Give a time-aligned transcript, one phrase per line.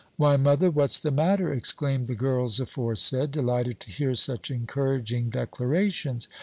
[0.17, 6.27] "Why, mother, what's the matter?" exclaimed the girls aforesaid, delighted to hear such encouraging declarations.